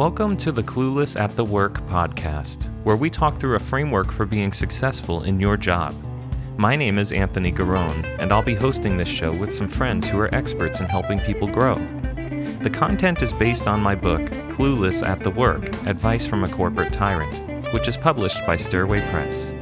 [0.00, 4.24] Welcome to the Clueless at the Work podcast, where we talk through a framework for
[4.24, 5.94] being successful in your job.
[6.56, 10.18] My name is Anthony Garone, and I'll be hosting this show with some friends who
[10.18, 11.74] are experts in helping people grow.
[12.62, 14.22] The content is based on my book,
[14.52, 19.52] Clueless at the Work Advice from a Corporate Tyrant, which is published by Stairway Press.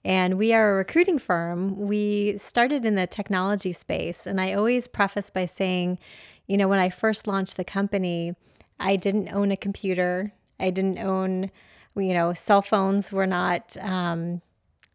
[0.06, 1.76] And we are a recruiting firm.
[1.86, 4.26] We started in the technology space.
[4.26, 5.98] And I always preface by saying,
[6.46, 8.34] you know, when I first launched the company,
[8.80, 10.32] I didn't own a computer.
[10.58, 11.50] I didn't own,
[11.94, 14.40] you know, cell phones were not, um,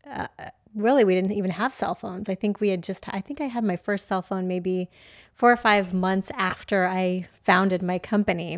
[0.10, 0.28] uh,
[0.74, 2.28] really, we didn't even have cell phones.
[2.28, 4.90] I think we had just, I think I had my first cell phone maybe
[5.36, 8.56] four or five months after I founded my company.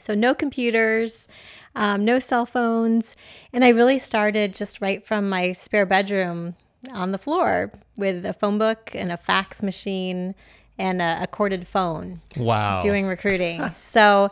[0.00, 1.26] So, no computers,
[1.74, 3.16] um, no cell phones.
[3.52, 6.54] And I really started just right from my spare bedroom
[6.92, 10.34] on the floor with a phone book and a fax machine
[10.78, 12.80] and a, a corded phone Wow.
[12.80, 13.62] doing recruiting.
[13.76, 14.30] so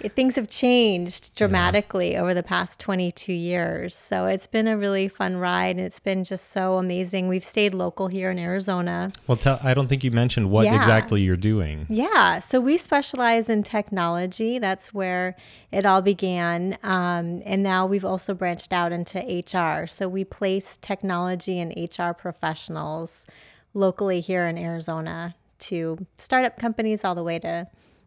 [0.00, 3.94] it, things have changed dramatically over the past 22 years.
[3.94, 7.28] So it's been a really fun ride and it's been just so amazing.
[7.28, 9.12] We've stayed local here in Arizona.
[9.26, 10.76] well, tell, I don't think you mentioned what Yeah.
[10.76, 11.86] exactly you're doing.
[11.90, 14.58] Yeah, so we specialize in technology.
[14.58, 15.36] That's where
[15.70, 16.78] it all began.
[16.82, 19.86] Um, and now we've also branched out into HR.
[19.86, 23.24] So we place technology and HR professionals
[23.74, 27.66] locally here in Arizona to startup companies all the way to,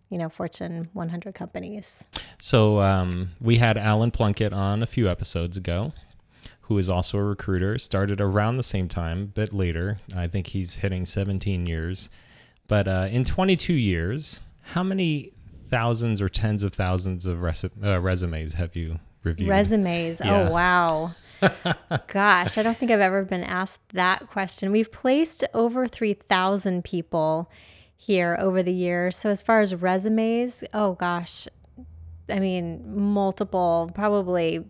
[0.10, 2.04] you know, Fortune 100 companies.
[2.38, 5.94] So um, we had Alan Plunkett on a few episodes ago,
[6.62, 7.78] who is also a recruiter.
[7.78, 10.00] Started around the same time, a bit later.
[10.16, 12.10] I think he's hitting 17 years.
[12.68, 15.32] But uh, in 22 years, how many
[15.70, 17.44] thousands or tens of thousands of
[17.84, 19.50] uh, resumes have you reviewed?
[19.50, 20.22] Resumes.
[20.24, 20.47] Yeah.
[20.47, 21.12] Oh, wow.
[22.08, 24.72] Gosh, I don't think I've ever been asked that question.
[24.72, 27.52] We've placed over 3,000 people
[27.97, 29.18] here over the years.
[29.18, 31.47] So, as far as resumes, oh gosh,
[32.30, 34.64] I mean, multiple, probably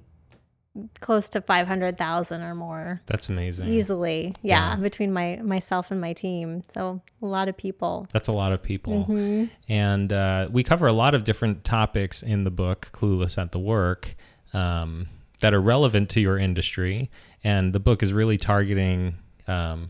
[0.99, 3.69] close to 500,000 or more That's amazing.
[3.69, 4.33] easily.
[4.41, 4.75] Yeah, Yeah.
[4.81, 6.63] between my myself and my team.
[6.73, 8.07] So, a lot of people.
[8.11, 9.05] That's a lot of people.
[9.05, 9.45] Mm-hmm.
[9.69, 13.59] And uh, we cover a lot of different topics in the book, Clueless at the
[13.59, 14.15] Work,
[14.55, 15.07] um,
[15.41, 17.09] that are relevant to your industry.
[17.43, 19.15] And the book is really targeting
[19.47, 19.89] um,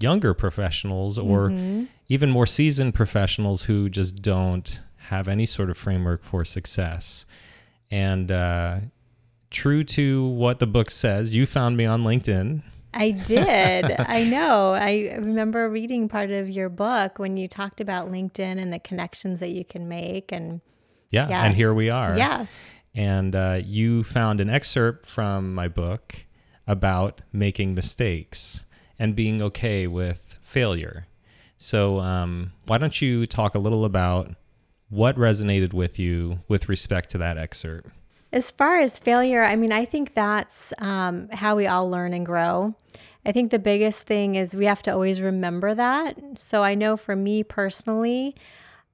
[0.00, 1.84] younger professionals or Mm-hmm.
[2.08, 7.24] even more seasoned professionals who just don't have any sort of framework for success.
[7.90, 8.80] And uh,
[9.50, 12.62] true to what the book says, you found me on LinkedIn.
[12.92, 13.84] I did.
[13.98, 14.72] I know.
[14.74, 19.40] I remember reading part of your book when you talked about LinkedIn and the connections
[19.40, 20.32] that you can make.
[20.32, 20.60] And
[21.10, 21.44] Yeah, Yeah.
[21.44, 22.16] and here we are.
[22.16, 22.46] yeah,
[22.94, 26.14] and uh, you found an excerpt from my book
[26.66, 28.64] about making mistakes
[28.98, 31.06] and being okay with failure.
[31.58, 34.30] So, um, why don't you talk a little about
[34.88, 37.90] what resonated with you with respect to that excerpt?
[38.34, 42.26] as far as failure, I mean, I think that's um, how we all learn and
[42.26, 42.74] grow.
[43.24, 46.18] I think the biggest thing is we have to always remember that.
[46.36, 48.34] So I know for me personally,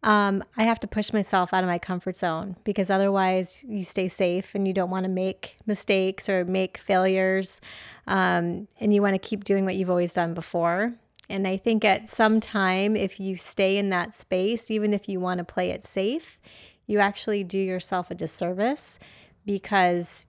[0.02, 4.08] um, I have to push myself out of my comfort zone because otherwise you stay
[4.08, 7.60] safe and you don't want to make mistakes or make failures.
[8.06, 10.94] Um, and you want to keep doing what you've always done before.
[11.28, 15.20] And I think at some time, if you stay in that space, even if you
[15.20, 16.38] want to play it safe,
[16.86, 18.98] you actually do yourself a disservice
[19.46, 20.26] because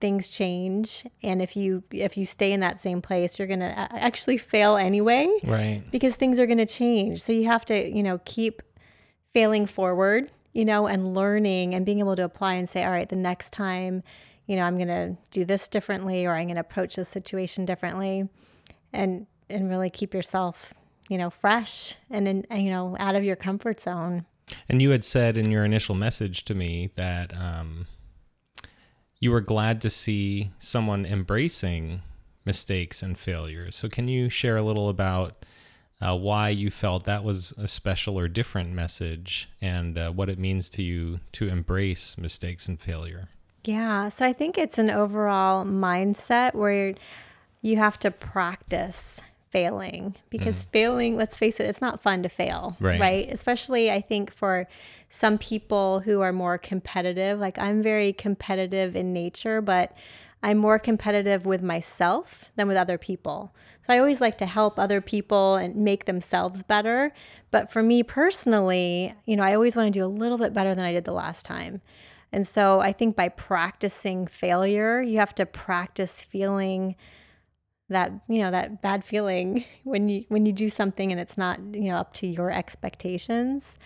[0.00, 3.72] things change and if you if you stay in that same place you're going to
[3.94, 5.82] actually fail anyway Right.
[5.90, 7.22] because things are going to change.
[7.22, 8.62] So you have to, you know, keep
[9.34, 13.08] failing forward, you know, and learning and being able to apply and say, all right,
[13.08, 14.02] the next time,
[14.46, 17.66] you know, I'm going to do this differently or I'm going to approach this situation
[17.66, 18.28] differently
[18.92, 20.72] and and really keep yourself,
[21.10, 24.24] you know, fresh and, in, you know, out of your comfort zone.
[24.68, 27.86] And you had said in your initial message to me that um,
[29.20, 32.02] you were glad to see someone embracing
[32.44, 33.76] mistakes and failures.
[33.76, 35.44] So, can you share a little about
[36.00, 40.38] uh, why you felt that was a special or different message and uh, what it
[40.38, 43.28] means to you to embrace mistakes and failure?
[43.64, 44.08] Yeah.
[44.10, 46.94] So I think it's an overall mindset where
[47.62, 49.20] you have to practice
[49.50, 50.66] failing because mm.
[50.72, 52.76] failing, let's face it, it's not fun to fail.
[52.80, 53.00] Right.
[53.00, 53.32] Right.
[53.32, 54.68] Especially, I think, for
[55.14, 57.38] some people who are more competitive.
[57.38, 59.96] Like I'm very competitive in nature, but
[60.44, 63.54] I'm more competitive with myself than with other people.
[63.86, 67.14] So I always like to help other people and make themselves better.
[67.50, 70.74] But for me personally, you know, I always want to do a little bit better
[70.74, 71.80] than I did the last time.
[72.30, 76.96] And so I think by practicing failure, you have to practice feeling
[77.88, 81.58] that, you know, that bad feeling when you when you do something and it's not,
[81.72, 83.78] you know, up to your expectations.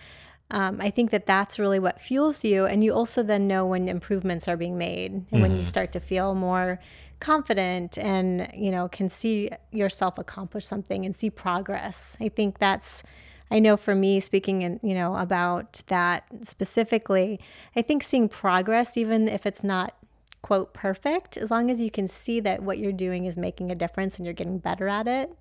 [0.51, 2.65] Um, I think that that's really what fuels you.
[2.65, 5.41] And you also then know when improvements are being made and mm-hmm.
[5.41, 5.67] when you mm-hmm.
[5.67, 6.79] start to feel more
[7.19, 12.17] confident and, you know, can see yourself accomplish something and see progress.
[12.19, 13.03] I think that's,
[13.51, 17.39] I know for me speaking in, you know, about that specifically,
[17.75, 19.95] I think seeing progress, even if it's not
[20.41, 23.75] quote perfect, as long as you can see that what you're doing is making a
[23.75, 25.31] difference and you're getting better at it,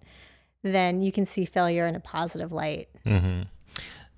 [0.62, 2.88] then you can see failure in a positive light.
[3.06, 3.42] Mm-hmm.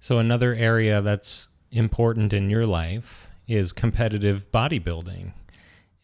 [0.00, 5.32] So, another area that's important in your life is competitive bodybuilding.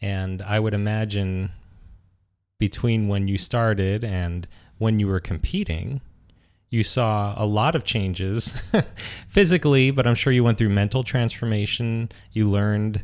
[0.01, 1.51] And I would imagine
[2.59, 4.47] between when you started and
[4.79, 6.03] when you were competing,
[6.69, 8.55] you saw a lot of changes
[9.29, 12.11] physically, but I'm sure you went through mental transformation.
[12.33, 13.03] You learned,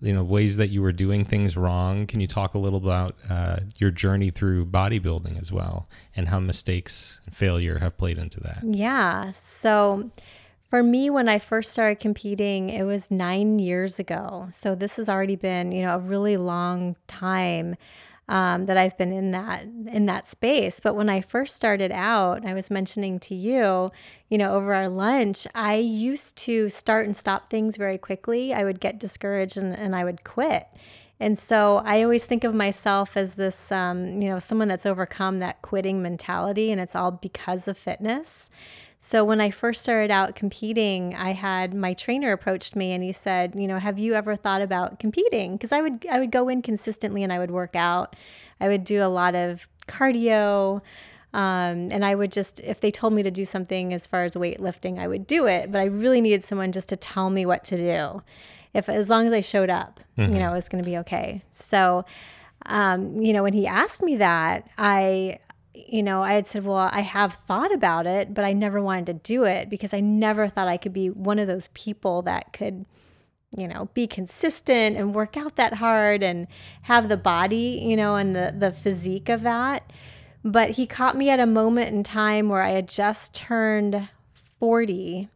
[0.00, 2.06] you know, ways that you were doing things wrong.
[2.06, 6.38] Can you talk a little about uh, your journey through bodybuilding as well and how
[6.38, 8.62] mistakes and failure have played into that?
[8.62, 9.32] Yeah.
[9.42, 10.10] So,
[10.70, 14.48] for me, when I first started competing, it was nine years ago.
[14.52, 17.76] So this has already been, you know, a really long time
[18.28, 20.80] um, that I've been in that in that space.
[20.80, 23.90] But when I first started out, I was mentioning to you,
[24.28, 28.52] you know, over our lunch, I used to start and stop things very quickly.
[28.52, 30.66] I would get discouraged and, and I would quit.
[31.20, 35.40] And so I always think of myself as this, um, you know, someone that's overcome
[35.40, 38.50] that quitting mentality, and it's all because of fitness.
[39.00, 43.12] So when I first started out competing, I had my trainer approached me and he
[43.12, 45.56] said, you know, have you ever thought about competing?
[45.56, 48.16] Because I would I would go in consistently and I would work out.
[48.60, 50.82] I would do a lot of cardio.
[51.34, 54.34] Um, and I would just, if they told me to do something as far as
[54.34, 55.70] weightlifting, I would do it.
[55.70, 58.22] But I really needed someone just to tell me what to do.
[58.74, 60.32] If as long as I showed up, mm-hmm.
[60.32, 61.42] you know, it was going to be okay.
[61.52, 62.04] So,
[62.66, 65.38] um, you know, when he asked me that, I
[65.86, 69.06] you know, I had said, well, I have thought about it, but I never wanted
[69.06, 72.52] to do it because I never thought I could be one of those people that
[72.52, 72.84] could,
[73.56, 76.48] you know, be consistent and work out that hard and
[76.82, 79.92] have the body, you know, and the the physique of that.
[80.44, 84.08] But he caught me at a moment in time where I had just turned
[84.60, 85.28] 40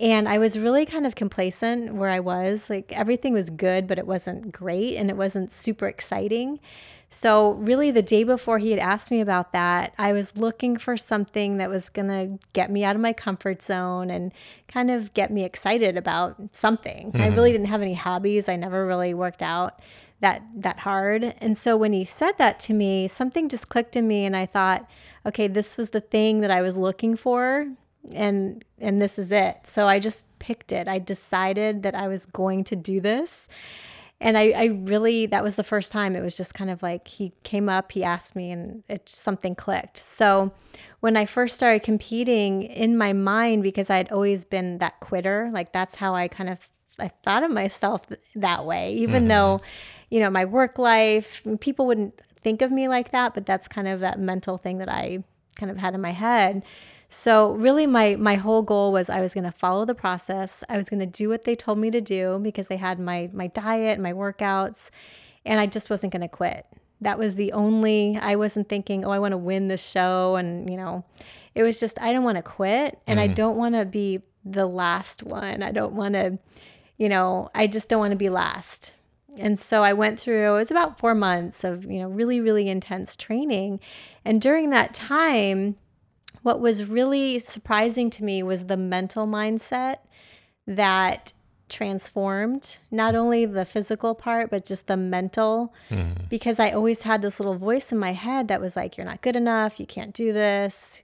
[0.00, 2.68] and I was really kind of complacent where I was.
[2.68, 6.60] Like everything was good, but it wasn't great and it wasn't super exciting.
[7.08, 10.96] So, really, the day before he had asked me about that, I was looking for
[10.96, 14.32] something that was going to get me out of my comfort zone and
[14.66, 17.12] kind of get me excited about something.
[17.12, 17.20] Mm-hmm.
[17.20, 18.48] I really didn't have any hobbies.
[18.48, 19.78] I never really worked out
[20.22, 21.34] that that hard.
[21.38, 24.46] And so when he said that to me, something just clicked in me and I
[24.46, 24.88] thought,
[25.26, 27.66] okay, this was the thing that I was looking for
[28.12, 29.58] and and this is it.
[29.64, 30.88] So I just picked it.
[30.88, 33.48] I decided that I was going to do this
[34.22, 37.08] and I, I really that was the first time it was just kind of like
[37.08, 40.52] he came up he asked me and it something clicked so
[41.00, 45.72] when i first started competing in my mind because i'd always been that quitter like
[45.72, 48.02] that's how i kind of i thought of myself
[48.34, 49.28] that way even mm-hmm.
[49.28, 49.60] though
[50.12, 53.88] you know my work life people wouldn't think of me like that but that's kind
[53.88, 55.22] of that mental thing that i
[55.56, 56.62] kind of had in my head
[57.14, 60.64] so really my my whole goal was I was going to follow the process.
[60.70, 63.28] I was going to do what they told me to do because they had my
[63.34, 64.88] my diet, and my workouts,
[65.44, 66.64] and I just wasn't going to quit.
[67.02, 70.70] That was the only I wasn't thinking, "Oh, I want to win this show." And,
[70.70, 71.04] you know,
[71.54, 73.22] it was just I don't want to quit and mm.
[73.22, 75.62] I don't want to be the last one.
[75.62, 76.38] I don't want to,
[76.96, 78.94] you know, I just don't want to be last.
[79.38, 82.68] And so I went through it was about 4 months of, you know, really really
[82.68, 83.80] intense training.
[84.24, 85.76] And during that time,
[86.42, 89.98] what was really surprising to me was the mental mindset
[90.66, 91.32] that
[91.68, 96.22] transformed not only the physical part but just the mental mm-hmm.
[96.28, 99.22] because i always had this little voice in my head that was like you're not
[99.22, 101.02] good enough you can't do this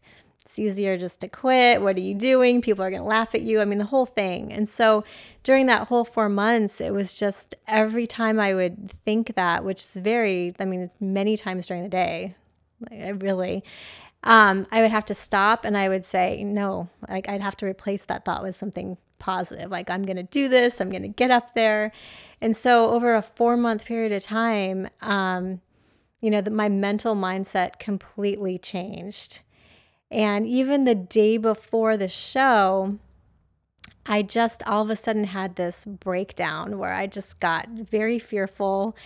[0.49, 3.43] it's easier just to quit what are you doing people are going to laugh at
[3.43, 5.05] you i mean the whole thing and so
[5.43, 9.83] during that whole four months it was just every time i would think that which
[9.83, 12.35] is very i mean it's many times during the day
[12.90, 13.62] like, i really
[14.25, 17.67] um, I would have to stop and I would say, no, like I'd have to
[17.67, 19.71] replace that thought with something positive.
[19.71, 21.93] Like, I'm going to do this, I'm going to get up there.
[22.40, 25.61] And so, over a four month period of time, um,
[26.21, 29.38] you know, that my mental mindset completely changed.
[30.11, 32.99] And even the day before the show,
[34.07, 38.97] I just all of a sudden had this breakdown where I just got very fearful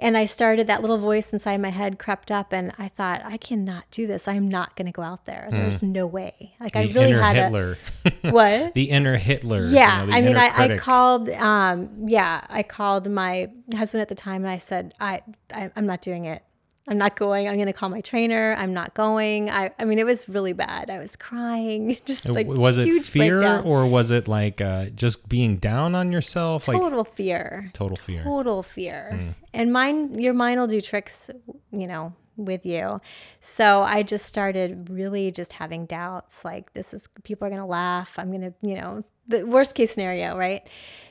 [0.00, 3.36] and I started that little voice inside my head crept up, and I thought, I
[3.36, 4.28] cannot do this.
[4.28, 5.48] I'm not going to go out there.
[5.50, 5.88] There's mm.
[5.88, 6.54] no way.
[6.60, 7.78] Like the I really inner had Hitler.
[8.04, 8.74] A, what?
[8.74, 9.66] the inner Hitler.
[9.68, 11.28] Yeah, you know, I mean, I, I, called.
[11.30, 15.22] Um, yeah, I called my husband at the time, and I said, I,
[15.52, 16.42] I I'm not doing it.
[16.88, 17.48] I'm not going.
[17.48, 18.54] I'm going to call my trainer.
[18.58, 19.50] I'm not going.
[19.50, 20.88] I, I mean, it was really bad.
[20.90, 21.98] I was crying.
[22.06, 23.64] Just like was it fear breakdown.
[23.64, 26.64] or was it like uh, just being down on yourself?
[26.64, 27.70] Total like, fear.
[27.74, 28.22] Total fear.
[28.22, 29.10] Total fear.
[29.12, 29.34] Mm.
[29.52, 31.30] And mine, your mind will do tricks,
[31.72, 33.00] you know, with you.
[33.40, 36.44] So I just started really just having doubts.
[36.44, 38.14] Like this is people are going to laugh.
[38.16, 40.66] I'm going to, you know, the worst case scenario, right?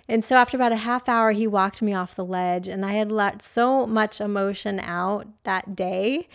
[0.10, 2.94] And so after about a half hour, he walked me off the ledge, and I
[2.94, 6.30] had let so much emotion out that day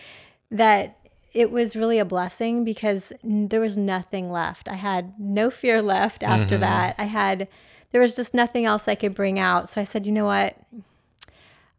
[0.51, 0.97] that
[1.33, 4.69] it was really a blessing because there was nothing left.
[4.69, 6.61] I had no fear left after mm-hmm.
[6.61, 6.95] that.
[6.99, 7.47] I had,
[7.91, 9.69] there was just nothing else I could bring out.
[9.69, 10.55] So I said, you know what?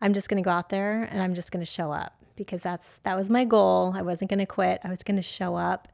[0.02, 2.62] I'm just going to go out there and I'm just going to show up because
[2.62, 3.94] that's, that was my goal.
[3.96, 4.80] I wasn't going to quit.
[4.82, 5.86] I was going to show up.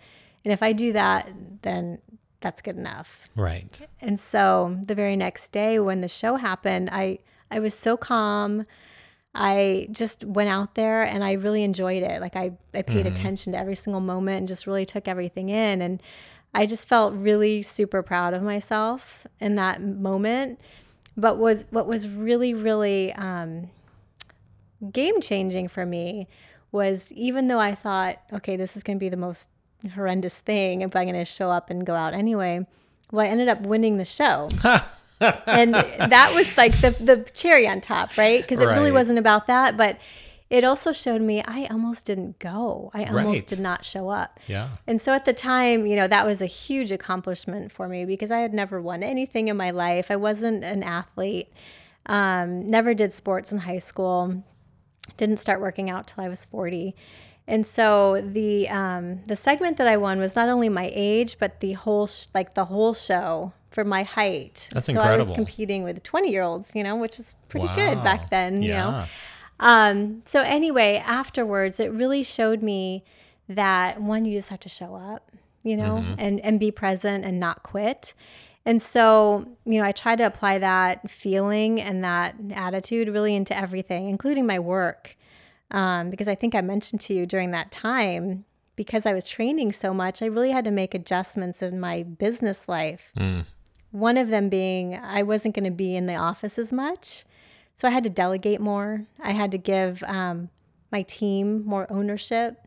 [0.42, 1.28] And if I do that,
[1.61, 1.99] then
[2.41, 3.29] that's good enough.
[3.37, 3.87] Right.
[4.01, 7.19] And so the very next day when the show happened, I
[7.51, 8.67] I was so calm.
[9.35, 12.21] I just went out there and I really enjoyed it.
[12.21, 13.15] Like I I paid mm-hmm.
[13.15, 16.03] attention to every single moment and just really took everything in and
[16.53, 20.61] I just felt really super proud of myself in that moment.
[21.17, 23.71] But was what was really really um,
[24.93, 26.27] game changing for me
[26.73, 29.49] was even though I thought, okay, this is going to be the most
[29.89, 32.67] horrendous thing if I'm going to show up and go out anyway.
[33.13, 34.49] Well, I ended up winning the show.
[35.21, 38.41] and that was like the the cherry on top, right?
[38.41, 38.77] Because it right.
[38.77, 39.99] really wasn't about that, but
[40.51, 42.91] it also showed me I almost didn't go.
[42.93, 43.47] I almost right.
[43.47, 44.41] did not show up.
[44.49, 44.71] Yeah.
[44.87, 48.33] And so at the time, you know, that was a huge accomplishment for me because
[48.33, 50.11] I had never won anything in my life.
[50.11, 51.53] I wasn't an athlete.
[52.07, 54.43] Um, never did sports in high school.
[55.17, 56.97] Didn't start working out till I was 40.
[57.50, 61.59] And so the um, the segment that I won was not only my age, but
[61.59, 64.69] the whole sh- like the whole show for my height.
[64.73, 64.95] That's incredible.
[64.95, 65.14] so incredible.
[65.14, 67.75] I was competing with 20 year olds, you know, which was pretty wow.
[67.75, 68.69] good back then, yeah.
[68.69, 69.07] you know.
[69.59, 73.04] Um, so anyway, afterwards, it really showed me
[73.49, 75.33] that one, you just have to show up,
[75.64, 76.14] you know, mm-hmm.
[76.19, 78.14] and and be present and not quit.
[78.64, 83.57] And so, you know, I try to apply that feeling and that attitude really into
[83.57, 85.16] everything, including my work
[85.71, 88.45] um, because I think I mentioned to you during that time,
[88.77, 92.69] because I was training so much, I really had to make adjustments in my business
[92.69, 93.11] life.
[93.17, 93.45] Mm.
[93.91, 97.25] One of them being I wasn't going to be in the office as much.
[97.75, 99.07] So I had to delegate more.
[99.23, 100.50] I had to give um,
[100.93, 102.67] my team more ownership.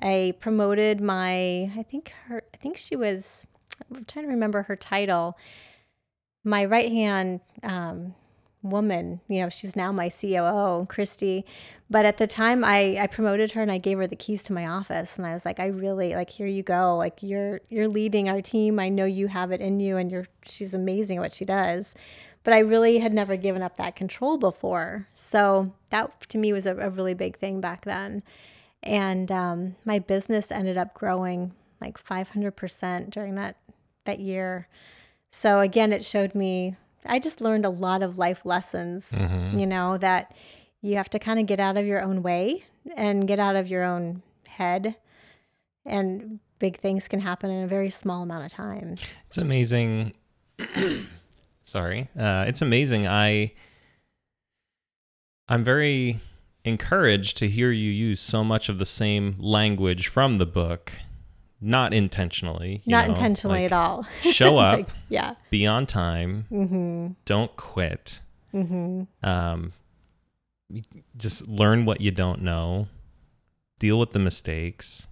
[0.00, 3.46] I promoted my, I think her, I think she was,
[3.94, 5.36] I'm trying to remember her title.
[6.44, 8.14] My right hand um,
[8.62, 9.20] woman.
[9.28, 11.44] You know, she's now my COO, Christy.
[11.90, 14.52] But at the time, I I promoted her and I gave her the keys to
[14.52, 16.96] my office, and I was like, I really like, here you go.
[16.96, 18.78] Like you're you're leading our team.
[18.78, 21.94] I know you have it in you, and you're she's amazing at what she does.
[22.44, 26.66] But I really had never given up that control before, so that to me was
[26.66, 28.22] a, a really big thing back then.
[28.82, 33.56] And um, my business ended up growing like 500% during that
[34.04, 34.68] that year.
[35.30, 39.58] So again, it showed me I just learned a lot of life lessons, mm-hmm.
[39.58, 40.34] you know, that
[40.80, 42.64] you have to kind of get out of your own way
[42.96, 44.96] and get out of your own head.
[45.84, 48.96] And big things can happen in a very small amount of time.
[49.26, 50.12] It's amazing.
[51.64, 52.08] Sorry.
[52.18, 53.06] Uh, it's amazing.
[53.06, 53.52] I
[55.48, 56.20] I'm very
[56.64, 60.92] encouraged to hear you use so much of the same language from the book
[61.62, 62.82] not intentionally.
[62.86, 64.06] not know, intentionally like, at all.
[64.22, 64.78] show up.
[64.78, 65.34] like, yeah.
[65.50, 66.46] Be on time.
[66.50, 67.08] Mm-hmm.
[67.24, 68.20] Don't quit.
[68.52, 69.04] Mm-hmm.
[69.26, 69.72] Um,
[71.16, 72.88] just learn what you don't know.
[73.78, 75.08] Deal with the mistakes,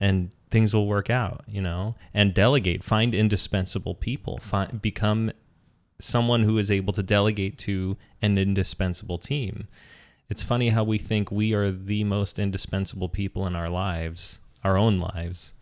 [0.00, 1.44] and things will work out.
[1.46, 2.82] You know, and delegate.
[2.82, 4.38] Find indispensable people.
[4.38, 5.30] Find become
[6.00, 9.68] someone who is able to delegate to an indispensable team.
[10.30, 14.76] It's funny how we think we are the most indispensable people in our lives, our
[14.76, 15.54] own lives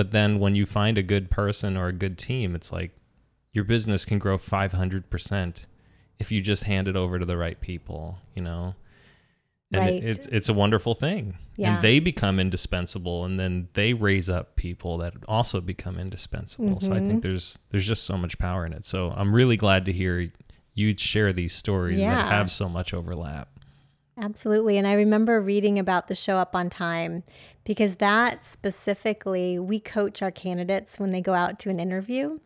[0.00, 2.90] but then when you find a good person or a good team, it's like
[3.52, 5.64] your business can grow 500%
[6.18, 8.74] if you just hand it over to the right people, you know?
[9.72, 9.94] And Right.
[10.02, 11.36] it, it's it's a wonderful thing.
[11.56, 11.74] Yeah.
[11.74, 16.80] And they become indispensable and then they raise up people that also become indispensable.
[16.80, 17.08] So I Mm-hmm.
[17.08, 18.86] think there's there's just so much power in it.
[18.86, 20.32] So I'm really glad to hear
[20.74, 22.16] you share these stories Yeah.
[22.16, 23.48] that have so much overlap.
[24.18, 24.76] Absolutely.
[24.76, 27.22] And I remember reading about the show up on time
[27.64, 32.38] because that specifically, we coach our candidates when they go out to an interview.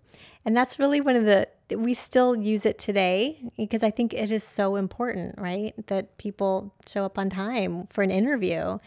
[0.45, 4.31] And that's really one of the, we still use it today because I think it
[4.31, 5.73] is so important, right?
[5.87, 8.79] That people show up on time for an interview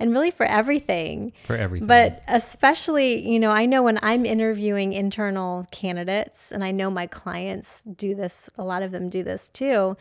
[0.00, 1.32] and really for everything.
[1.44, 1.86] For everything.
[1.86, 7.06] But especially, you know, I know when I'm interviewing internal candidates, and I know my
[7.06, 9.96] clients do this, a lot of them do this too.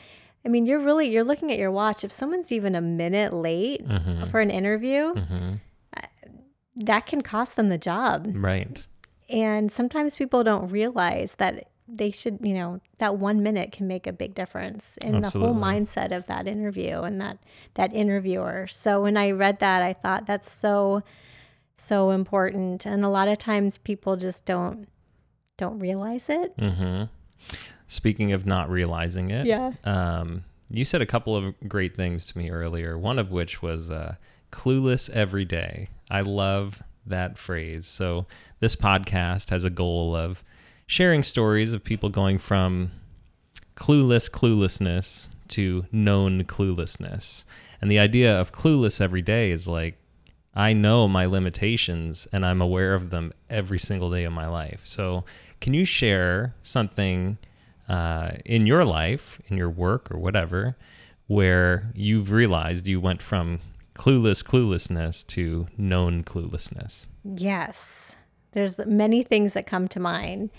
[0.45, 2.03] I mean, you're really you're looking at your watch.
[2.03, 4.31] If someone's even a minute late Mhm.
[4.31, 5.59] for an interview, Mhm.
[6.85, 8.27] That can cost them the job.
[8.33, 8.85] Right.
[9.29, 14.07] And sometimes people don't realize that they should, you know, that one minute can make
[14.07, 17.38] a big difference in the whole mindset of that interview and that
[17.75, 18.67] that interviewer.
[18.67, 21.03] So when I read that, I thought that's so
[21.77, 22.85] so important.
[22.85, 24.88] And a lot of times people just don't
[25.57, 26.55] don't realize it.
[26.57, 27.03] Mm-hmm.
[27.88, 29.73] Speaking of not realizing it, Yeah.
[29.83, 32.97] um, you said a couple of great things to me earlier.
[32.97, 34.15] One of which was uh,
[34.51, 37.88] "clueless every day." I love that phrase.
[37.88, 38.27] So
[38.60, 40.44] this podcast has a goal of
[40.86, 42.91] sharing stories of people going from
[43.75, 47.46] clueless cluelessness to known cluelessness.
[47.82, 49.98] And the idea of clueless every day is like
[50.53, 54.82] I know my limitations and I'm aware of them every single day of my life.
[54.84, 55.24] So,
[55.62, 57.38] can you share something
[57.88, 60.75] uh, in your life, in your work or whatever,
[61.27, 63.60] where you've realized you went from
[63.95, 67.07] clueless cluelessness to known cluelessness?
[67.24, 68.15] Yes.
[68.53, 70.50] There's many things that come to mind.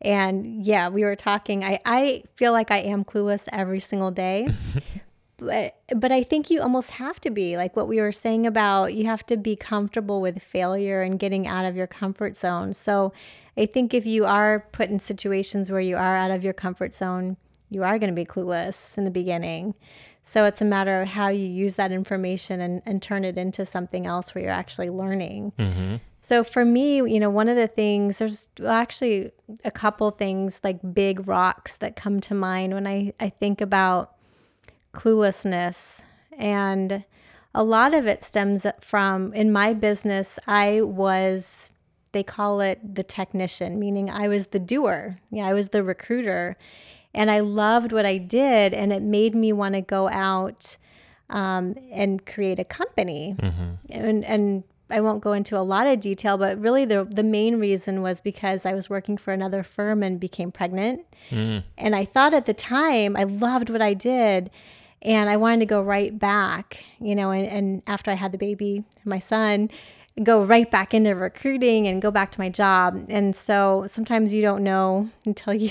[0.00, 1.64] And yeah, we were talking.
[1.64, 4.48] I, I feel like I am clueless every single day.
[5.38, 8.94] but but I think you almost have to be like what we were saying about
[8.94, 12.74] you have to be comfortable with failure and getting out of your comfort zone.
[12.74, 13.12] So
[13.56, 16.94] I think if you are put in situations where you are out of your comfort
[16.94, 17.36] zone,
[17.70, 19.74] you are going to be clueless in the beginning.
[20.30, 23.64] So it's a matter of how you use that information and, and turn it into
[23.64, 25.54] something else where you're actually learning.
[25.58, 25.96] Mm-hmm.
[26.18, 29.32] So for me, you know, one of the things, there's actually
[29.64, 34.16] a couple things like big rocks that come to mind when I, I think about
[34.92, 36.02] cluelessness.
[36.36, 37.04] And
[37.54, 41.70] a lot of it stems from, in my business, I was,
[42.12, 45.20] they call it the technician, meaning I was the doer.
[45.30, 46.58] Yeah, I was the recruiter.
[47.14, 48.74] And I loved what I did.
[48.74, 50.76] And it made me want to go out
[51.30, 53.36] um, and create a company.
[53.90, 57.58] And, and I won't go into a lot of detail, but really the the main
[57.58, 61.04] reason was because I was working for another firm and became pregnant.
[61.30, 61.62] Mm.
[61.76, 64.50] And I thought at the time I loved what I did
[65.02, 68.38] and I wanted to go right back, you know, and, and after I had the
[68.38, 69.70] baby, my son,
[70.22, 73.06] go right back into recruiting and go back to my job.
[73.08, 75.70] And so sometimes you don't know until you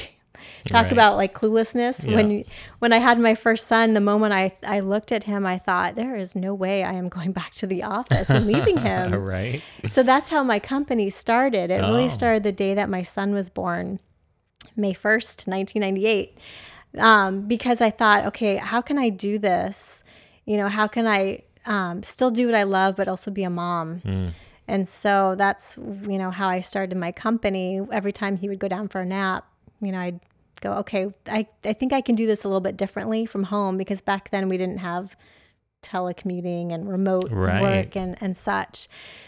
[0.65, 0.91] talk Right.
[0.91, 2.15] about like cluelessness Yeah.
[2.15, 2.43] when
[2.80, 5.95] when I had my first son the moment I I looked at him I thought
[5.95, 9.62] there is no way I am going back to the office and leaving him right.
[9.89, 11.71] so that's how my company started.
[11.71, 11.89] It Oh.
[11.89, 14.00] really started the day that my son was born,
[14.76, 16.38] May 1st, 1998.
[16.97, 20.04] Um, because I thought, okay, how can I do this?
[20.45, 23.50] You know, how can I um, still do what I love, but also be a
[23.50, 24.02] mom?
[24.02, 24.32] Mm.
[24.67, 27.82] And so that's, you know, how I started my company.
[27.91, 29.45] Every time he would go down for a nap,
[29.82, 30.20] you know, I'd
[30.62, 33.78] go, okay, I, I think I can do this a little bit differently from home
[33.78, 35.16] because back then we didn't have
[35.84, 37.62] telecommuting and remote Right.
[37.62, 38.88] work and, and such.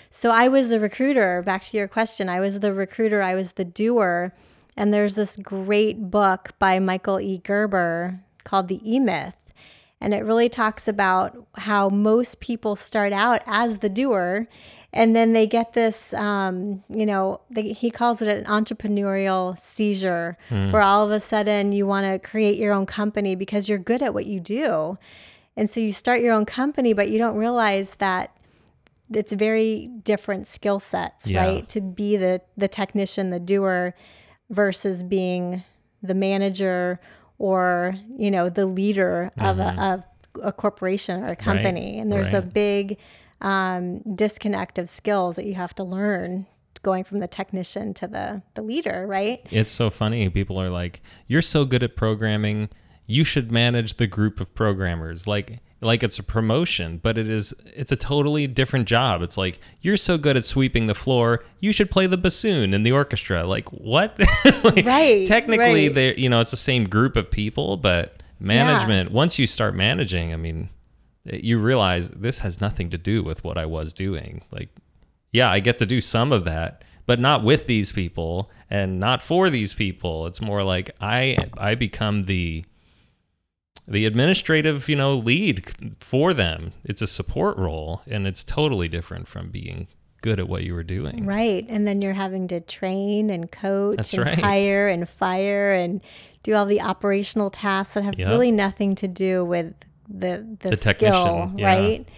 [0.09, 1.41] So I was the recruiter.
[1.43, 4.33] Back to your question, I was the recruiter, I was the doer.
[4.75, 7.37] And there's this great book by Michael E.
[7.43, 9.35] Gerber called The E Myth.
[10.01, 14.47] And it really talks about how most people start out as the doer
[14.91, 20.37] and then they get this, um, you know, they, he calls it an entrepreneurial seizure
[20.49, 24.01] where all of a sudden you want to create your own company because you're good
[24.01, 24.97] at what you do.
[25.55, 28.35] And so you start your own company, but you don't realize that
[29.13, 31.43] it's very different skill sets, Yeah.
[31.43, 31.69] right?
[31.69, 33.93] To be the the technician, the doer
[34.49, 35.63] versus being
[36.01, 36.99] the manager
[37.37, 40.03] or, you know, the leader of, a, of
[40.43, 41.99] a corporation or a company.
[41.99, 42.97] And there's a big
[43.41, 46.45] um, disconnect of skills that you have to learn
[46.81, 49.45] going from the technician to the the leader, right?
[49.51, 50.29] It's so funny.
[50.29, 52.69] People are like, "You're so good at programming.
[53.05, 57.53] You should manage the group of programmers." Like, like it's a promotion, but it is.
[57.65, 59.21] It's a totally different job.
[59.21, 61.43] It's like you're so good at sweeping the floor.
[61.59, 63.43] You should play the bassoon in the orchestra.
[63.45, 64.17] Like what?
[64.63, 65.95] Like, Right, Technically, right.
[65.95, 69.11] they you know it's the same group of people, but management.
[69.11, 70.69] Once you start managing, I mean,
[71.25, 74.41] you realize this has nothing to do with what I was doing.
[74.51, 74.69] Like,
[75.31, 79.21] yeah, I get to do some of that, but not with these people and not
[79.21, 80.25] for these people.
[80.27, 82.65] It's more like I I become the
[83.87, 85.65] the administrative, you know, lead
[85.99, 86.73] for them.
[86.83, 89.87] It's a support role and it's totally different from being
[90.21, 91.25] good at what you were doing.
[91.25, 91.65] Right.
[91.69, 94.39] And then you're having to train and coach That's and right.
[94.39, 96.01] hire and fire and
[96.43, 98.27] do all the operational tasks that have Yep.
[98.29, 99.73] really nothing to do with
[100.09, 101.65] the the, The skill, yeah.
[101.65, 102.09] right?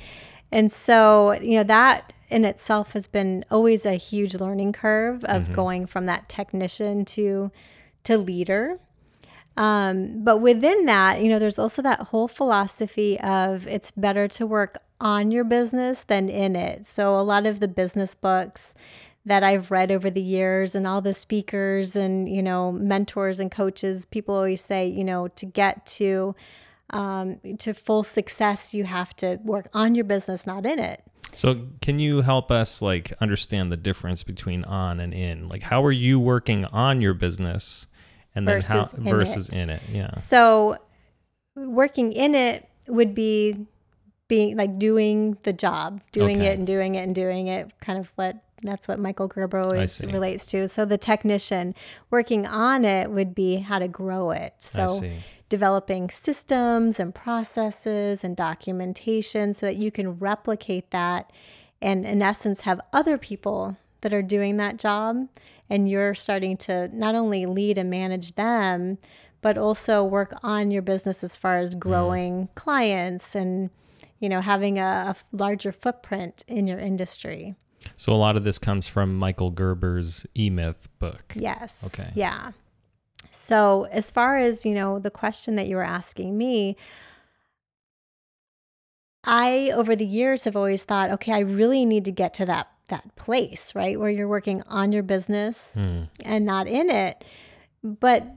[0.51, 5.43] And so, you know, that in itself has been always a huge learning curve of
[5.43, 5.54] Mm-hmm.
[5.54, 7.51] going from that technician to
[8.04, 8.80] to leader.
[9.58, 14.47] Um, but within that, you know, there's also that whole philosophy of it's better to
[14.47, 16.88] work on your business than in it.
[16.88, 18.73] So a lot of the business books
[19.25, 23.51] that I've read over the years and all the speakers and, you know, mentors and
[23.51, 26.34] coaches, people always say, you know, to get to
[26.91, 31.01] um, to full success, you have to work on your business, not in it.
[31.34, 35.47] So, can you help us like understand the difference between on and in?
[35.47, 37.88] Like, how are you working on your business,
[38.36, 39.56] and then how Versus in versus it.
[39.56, 39.82] in it?
[39.89, 40.12] Yeah.
[40.12, 40.77] So
[41.56, 43.65] working in it would be
[44.27, 46.47] being like doing the job, doing Okay.
[46.47, 50.01] it and doing it and doing it, kind of what that's what Michael Gerber always
[50.04, 50.67] relates to.
[50.69, 51.73] So the technician
[52.12, 54.54] working on it would be how to grow it.
[54.58, 55.17] I So see.
[55.52, 61.30] Developing systems and processes and documentation so that you can replicate that
[61.82, 65.28] and in essence have other people that are doing that job
[65.70, 68.98] and you're starting to not only lead and manage them
[69.42, 71.80] but also work on your business as far as mm.
[71.80, 73.70] growing clients and
[74.22, 74.82] you know having a,
[75.14, 77.56] a larger footprint in your industry
[77.98, 81.34] So a lot of this comes from Michael Gerber's E Myth book.
[81.36, 81.84] Yes.
[81.84, 82.12] Okay.
[82.14, 82.52] Yeah.
[83.32, 86.76] So, as far as, you know, the question that you were asking me,
[89.24, 92.67] I over the years have always thought, okay, I really need to get to that
[92.88, 93.98] that place, right?
[93.98, 96.04] Where you're working on your business Hmm.
[96.26, 97.24] and not in it.
[97.82, 98.28] But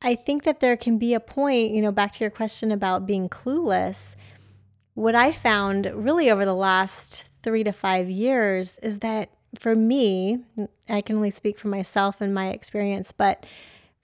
[0.00, 3.06] I think that there can be a point, you know, back to your question about
[3.06, 4.14] being clueless.
[4.94, 10.44] What I found really over the last three to five years is that for me,
[10.88, 13.44] I can only speak for myself and my experience, but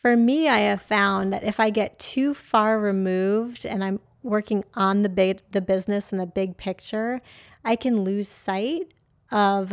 [0.00, 4.64] for me, I have found that if I get too far removed and I'm working
[4.74, 7.20] on the big, the business and the big picture,
[7.64, 8.92] I can lose sight
[9.30, 9.72] of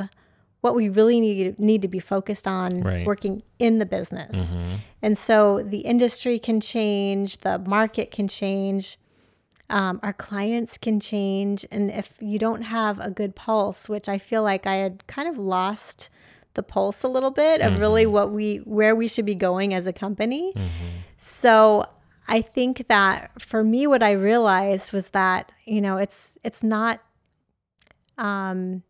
[0.61, 3.05] what we really need need to be focused on Right.
[3.05, 4.55] working in the business.
[4.55, 4.79] Mhm.
[5.01, 8.97] And so the industry can change, the market can change,
[9.69, 11.67] um, our clients can change.
[11.71, 15.29] And if you don't have a good pulse, which I feel like I had kind
[15.29, 16.09] of lost
[16.55, 18.13] the pulse a little bit of really mm-hmm.
[18.13, 20.53] what we where we should be going as a company.
[20.55, 20.87] Mm-hmm.
[21.17, 21.85] So
[22.27, 27.01] I think that for me what I realized was that, you know, it's it's not
[28.17, 28.83] um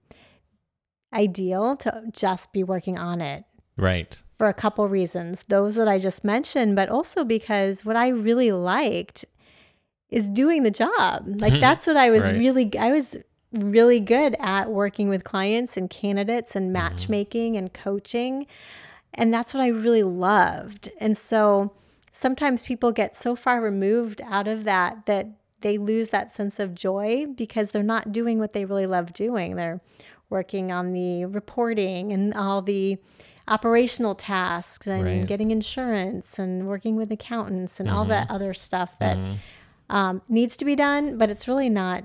[1.13, 3.45] ideal to just be working on it
[3.77, 4.21] Right.
[4.37, 5.43] for a couple reasons.
[5.43, 9.25] Those that I just mentioned, but also because what I really liked
[10.09, 11.25] is doing the job.
[11.41, 11.61] Like mm-hmm.
[11.61, 12.37] that's what I was Right.
[12.37, 13.17] really I was
[13.55, 18.47] really good at working with clients and candidates and matchmaking and coaching.
[19.13, 20.89] And that's what I really loved.
[20.99, 21.71] And so
[22.11, 25.27] sometimes people get so far removed out of that that
[25.61, 29.55] they lose that sense of joy because they're not doing what they really love doing.
[29.55, 29.81] They're
[30.29, 32.97] working on the reporting and all the
[33.47, 35.27] operational tasks and Right.
[35.27, 39.35] getting insurance and working with accountants and all that other stuff that Mhm.
[39.87, 42.03] um, needs to be done, but it's really not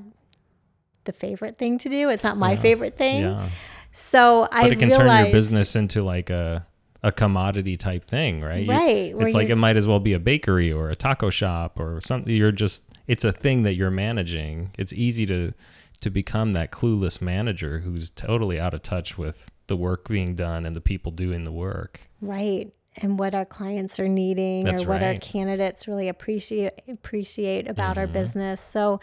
[1.04, 2.08] the favorite thing to do.
[2.08, 2.60] It's not my Yeah.
[2.60, 3.22] favorite thing.
[3.22, 3.48] Yeah.
[3.92, 6.66] So I But it can realized, turn your business into like a
[7.02, 8.68] a commodity type thing, right?
[8.68, 11.98] Right, it's like it might as well be a bakery or a taco shop or
[12.04, 12.34] something.
[12.34, 14.72] You're just it's a thing that you're managing.
[14.78, 15.52] It's easy to
[16.02, 20.66] to become that clueless manager who's totally out of touch with the work being done
[20.66, 22.02] and the people doing the work.
[22.20, 27.66] right and what our clients are needing That's or what our candidates really appreciate appreciate
[27.68, 28.12] about our Mhm.
[28.12, 28.60] business.
[28.60, 29.00] So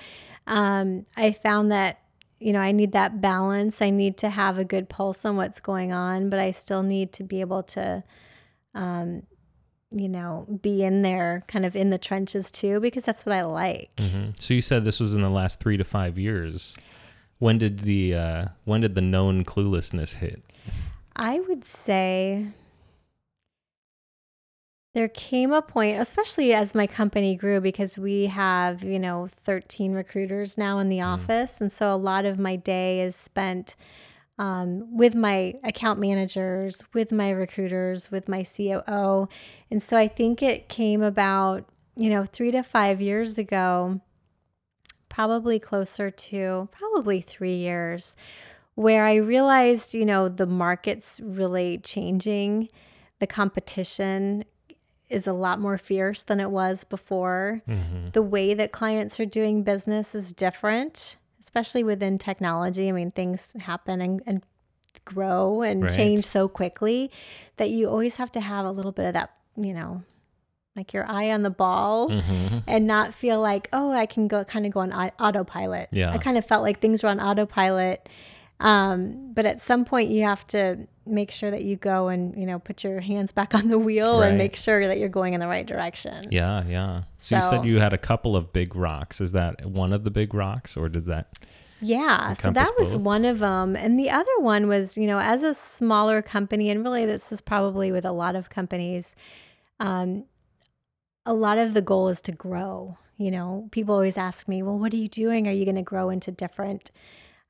[0.48, 2.00] um, I found that
[2.40, 3.82] you know I need that balance.
[3.82, 7.14] I need to have a good pulse on what's going on, but I still need
[7.14, 8.04] to be able to.
[8.74, 9.24] Um,
[9.90, 13.44] you know, be in there kind of in the trenches too, because that's what I
[13.44, 13.90] like.
[13.98, 16.76] hmm So you said this was in the last three to five years.
[17.40, 20.44] When did the uh, when did the known cluelessness hit?
[21.16, 22.48] I would say
[24.98, 29.94] there came a point, especially as my company grew, because we have, you know, 13
[29.94, 31.62] recruiters now in the office.
[31.62, 33.76] And so a lot of my day is spent
[34.40, 39.30] um, with my account managers, with my recruiters, with my COO.
[39.70, 44.02] And so I think it came about, you know, three to five years ago.
[45.10, 48.16] probably closer to probably three years,
[48.74, 52.70] where I realized, you know, the market's really changing.
[53.20, 54.44] The competition
[55.10, 57.62] is a lot more fierce than it was before.
[57.68, 58.06] Mm-hmm.
[58.14, 62.90] The way that clients are doing business is different, especially within technology.
[62.90, 64.42] I mean, things happen and, and
[65.06, 65.94] grow and Right.
[65.96, 67.10] change so quickly
[67.56, 70.04] that you always have to have a little bit of that, you know,
[70.76, 72.60] like your eye on the ball Mm-hmm.
[72.68, 75.88] and not feel like, oh, I can go kind of go on autopilot.
[75.92, 76.12] Yeah.
[76.12, 78.10] I kind of felt like things were on autopilot.
[78.60, 82.46] Um, but at some point you have to make sure that you go and, you
[82.46, 84.30] know, put your hands back on the wheel Right.
[84.30, 86.28] and make sure that you're going in the right direction.
[86.32, 87.04] Yeah, yeah.
[87.18, 89.22] So, you said you had a couple of big rocks.
[89.22, 91.38] Is that one of the big rocks, or did that?
[91.80, 93.02] Yeah, so that was both?
[93.02, 93.76] one of them.
[93.76, 97.40] And the other one was, you know, as a smaller company, and really this is
[97.40, 99.16] probably with a lot of companies,
[99.80, 100.24] um,
[101.26, 102.98] a lot of the goal is to grow.
[103.18, 105.48] You know, people always ask me, well, what are you doing?
[105.48, 106.90] Are you going to grow into different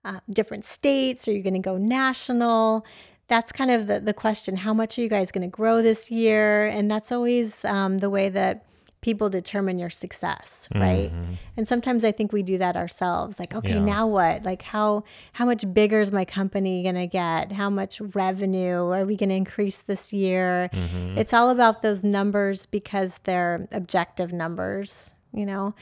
[0.07, 1.27] uh, different states?
[1.27, 2.85] Are you going to go national?
[3.27, 4.55] That's kind of the, the question.
[4.57, 6.67] How much are you guys going to grow this year?
[6.67, 8.63] And that's always um, the way that
[9.01, 11.11] people determine your success, right?
[11.13, 11.37] Mhm.
[11.55, 13.39] And sometimes I think we do that ourselves.
[13.39, 13.79] Like, okay, Yeah.
[13.95, 14.43] now what?
[14.43, 17.51] Like how how much bigger is my company going to get?
[17.51, 20.69] How much revenue are we going to increase this year?
[20.73, 21.15] Mhm.
[21.17, 25.75] It's all about those numbers because they're objective numbers, you know.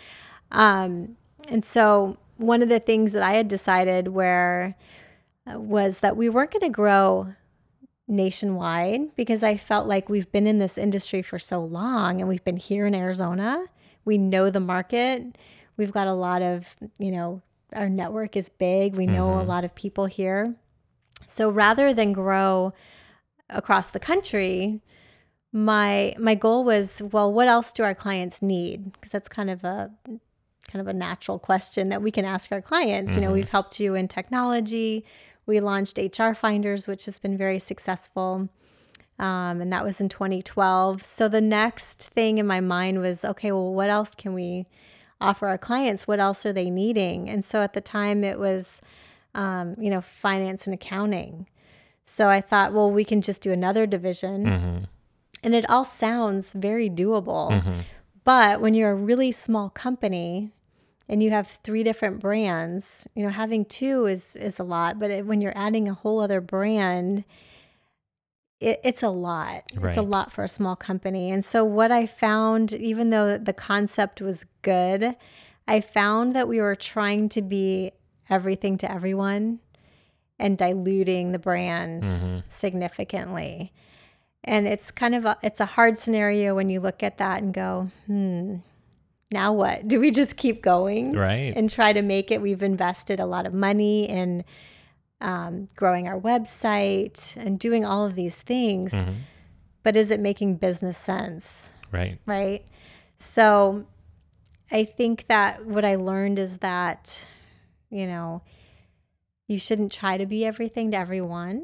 [0.51, 1.15] Um,
[1.47, 4.75] and so one of the things that I had decided where
[5.51, 7.33] uh, was that we weren't going to grow
[8.07, 12.43] nationwide because I felt like we've been in this industry for so long and we've
[12.43, 13.65] been here in Arizona.
[14.05, 15.37] We know the market.
[15.77, 16.65] We've got a lot of,
[16.99, 17.41] you know,
[17.73, 18.95] our network is big.
[18.95, 19.47] We know a Mhm.
[19.47, 20.55] lot of people here.
[21.27, 22.73] So rather than grow
[23.49, 24.81] across the country,
[25.51, 28.93] my my goal was, well, what else do our clients need?
[28.93, 29.91] Because that's kind of a
[30.67, 33.15] kind of a natural question that we can ask our clients.
[33.15, 33.33] You know, Mhm.
[33.33, 35.05] we've helped you in technology.
[35.45, 38.49] We launched HR Finders, which has been very successful.
[39.17, 41.05] Um, and that was in 2012.
[41.05, 44.65] So the next thing in my mind was, okay, well, what else can we
[45.21, 46.07] offer our clients?
[46.07, 47.29] What else are they needing?
[47.29, 48.81] And so at the time, it was,
[49.33, 51.47] um, you know, finance and accounting.
[52.03, 54.45] So I thought, well, we can just do another division.
[54.45, 54.85] Mhm.
[55.43, 57.51] And it all sounds very doable.
[57.51, 57.83] Mhm.
[58.25, 60.51] But when you're a really small company
[61.07, 64.99] and you have three different brands, you know, having two is is a lot.
[64.99, 67.23] But it, when you're adding a whole other brand,
[68.59, 69.63] it, it's a lot.
[69.89, 71.29] It's a lot for a small company.
[71.31, 75.15] And so what I found, even though the concept was good,
[75.67, 77.91] I found that we were trying to be
[78.29, 79.59] everything to everyone
[80.39, 82.43] and diluting the brand Mhm.
[82.49, 83.71] significantly.
[84.45, 87.53] And it's kind of a, it's a hard scenario when you look at that and
[87.53, 88.57] go, hmm,
[89.31, 89.87] now what?
[89.87, 91.51] Do we just keep going Right.
[91.55, 92.41] and try to make it?
[92.41, 94.45] We've invested a lot of money in
[95.19, 99.15] um, growing our website and doing all of these things, Mhm.
[99.81, 101.73] but is it making business sense?
[101.91, 102.19] Right.
[102.25, 102.63] right?
[103.17, 103.85] So
[104.71, 107.25] I think that what I learned is that,
[107.89, 108.41] you know,
[109.47, 111.63] you shouldn't try to be everything to everyone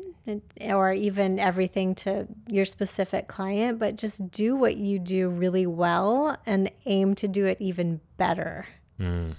[0.60, 6.38] or even everything to your specific client, but just do what you do really well
[6.46, 8.68] and aim to do it even better.
[9.00, 9.34] Mm.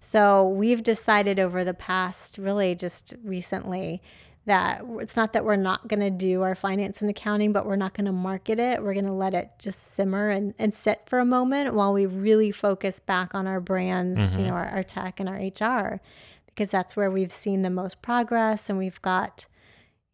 [0.00, 4.02] So we've decided over the past, really just recently,
[4.46, 7.76] that it's not that we're not going to do our finance and accounting, but we're
[7.76, 8.82] not going to market it.
[8.82, 12.04] We're going to let it just simmer and, and sit for a moment while we
[12.04, 16.00] really focus back on our brands, you know, our, our tech and our HR,
[16.54, 19.46] because that's where we've seen the most progress and we've got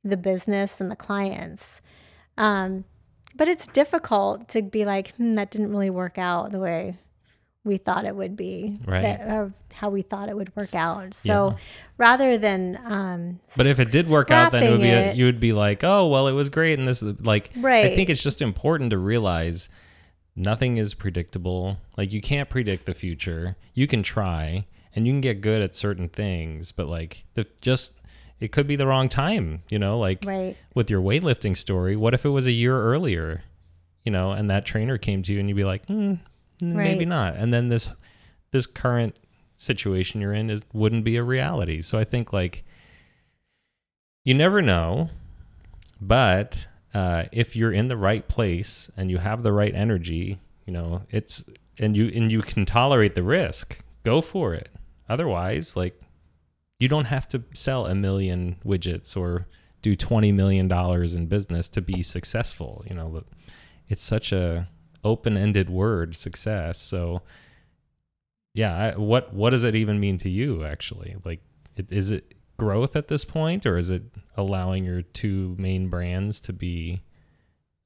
[0.03, 1.81] the business and the clients.
[2.39, 2.85] Um,
[3.35, 6.97] but it's difficult to be like, hmm, that didn't really work out the way
[7.63, 9.03] we thought it would be, Right.
[9.03, 11.13] that- or how we thought it would work out.
[11.13, 11.57] So Yeah.
[11.99, 15.27] rather than, um, But if it did work out, then it would be a, you
[15.27, 18.23] would be like, oh well, it was great, and this is like I think it's
[18.23, 19.69] just important to realize
[20.35, 21.77] nothing is predictable.
[21.99, 23.57] Like you can't predict the future.
[23.75, 27.93] You can try, and you can get good at certain things, but like the just
[28.41, 29.63] it could be the wrong time.
[29.69, 33.43] You know, like right, with your weightlifting story, what if it was a year earlier?
[34.05, 36.19] You know, and that trainer came to you, and you'd be like, mm,
[36.61, 37.09] maybe Right.
[37.09, 37.37] not.
[37.37, 37.89] And then this
[38.51, 39.17] this current
[39.57, 41.83] situation you're in is wouldn't be a reality.
[41.83, 42.65] So I think like
[44.25, 45.11] you never know,
[46.01, 50.73] but uh, if you're in the right place and you have the right energy, you
[50.73, 51.45] know, it's
[51.79, 54.71] and you and you can tolerate the risk, go for it.
[55.11, 56.01] Otherwise, like
[56.79, 59.47] you don't have to sell a million widgets or
[59.83, 63.25] do 20 million dollars in business to be successful, you know,
[63.89, 64.69] it's such a
[65.03, 66.79] open-ended word success.
[66.79, 67.23] So
[68.55, 71.17] yeah, I, what what does it even mean to you actually?
[71.25, 71.41] Like,
[71.77, 74.03] it, is it growth at this point, or is it
[74.37, 77.01] allowing your two main brands to be,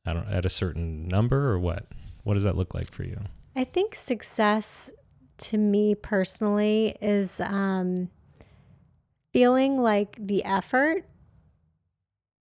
[0.04, 1.87] I don't at a certain number, or what?
[2.22, 3.18] What does that look like for you?
[3.56, 4.90] I think success
[5.38, 8.11] to me personally is um,
[9.33, 11.05] feeling like the effort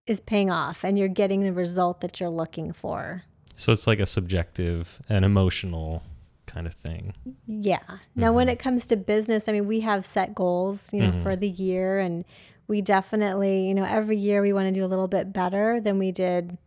[0.06, 3.22] is paying off and you're getting the result that you're looking for.
[3.56, 6.02] So it's like a subjective and emotional
[6.46, 7.14] kind of thing.
[7.46, 7.78] Yeah.
[8.16, 8.36] Now, mm-hmm.
[8.36, 11.22] when it comes to business, I mean, we have set goals, you know, mm-hmm.
[11.22, 12.24] for the year, and
[12.66, 15.98] we definitely, you know, every year we want to do a little bit better than
[15.98, 16.58] we did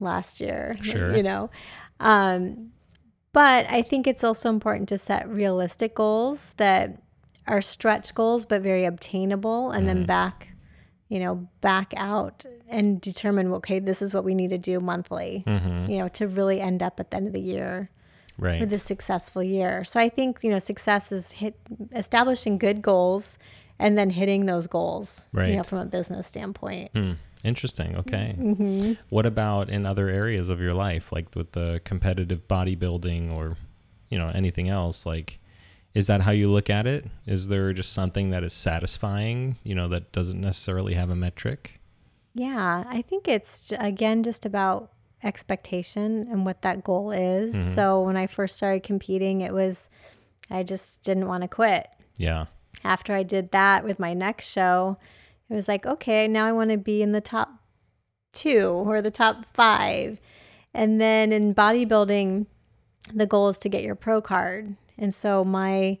[0.00, 0.76] last year.
[0.82, 1.16] Sure.
[1.16, 1.50] You know,
[2.00, 2.72] um,
[3.34, 7.02] but I think it's also important to set realistic goals that
[7.46, 9.98] are stretch goals but very obtainable, and mm-hmm.
[9.98, 10.48] then back
[11.08, 15.44] you know, back out and determine, okay, this is what we need to do monthly,
[15.46, 15.90] mm-hmm.
[15.90, 17.90] you know, to really end up at the end of the year
[18.38, 18.60] right.
[18.60, 19.84] with a successful year.
[19.84, 21.56] So I think, you know, success is hit
[21.94, 23.38] establishing good goals
[23.78, 25.50] and then hitting those goals, right.
[25.50, 26.90] you know, from a business standpoint.
[26.94, 27.12] Hmm.
[27.44, 27.94] Interesting.
[27.96, 28.34] Okay.
[28.38, 28.92] Mm-hmm.
[29.10, 33.56] What about in other areas of your life, like with the competitive bodybuilding or,
[34.08, 35.04] you know, anything else?
[35.04, 35.38] Like,
[35.92, 37.06] is that how you look at it?
[37.26, 41.80] Is there just something that is satisfying, you know, that doesn't necessarily have a metric?
[42.34, 44.90] Yeah, I think it's again just about
[45.22, 47.54] expectation and what that goal is.
[47.54, 47.74] Mm-hmm.
[47.74, 49.88] So when I first started competing, it was
[50.50, 51.88] I just didn't want to quit.
[52.16, 52.46] Yeah.
[52.82, 54.98] After I did that with my next show,
[55.50, 57.50] it was like, okay, now I want to be in the top
[58.32, 60.18] 2 or the top 5.
[60.72, 62.46] And then in bodybuilding,
[63.12, 64.76] the goal is to get your pro card.
[64.98, 65.98] And so my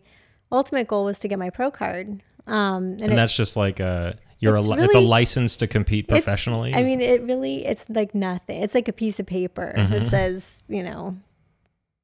[0.50, 2.22] ultimate goal was to get my pro card.
[2.46, 5.56] Um, and, and it, that's just like a you're it's a really, it's a license
[5.58, 6.74] to compete professionally.
[6.74, 8.62] I mean, it really it's like nothing.
[8.62, 9.92] It's like a piece of paper mm-hmm.
[9.92, 11.16] that says you know